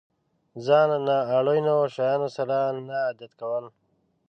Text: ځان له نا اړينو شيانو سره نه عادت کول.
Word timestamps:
ځان 0.65 0.87
له 0.93 0.97
نا 1.07 1.17
اړينو 1.37 1.75
شيانو 1.95 2.27
سره 2.37 2.55
نه 2.87 2.95
عادت 3.05 3.31
کول. 3.41 3.65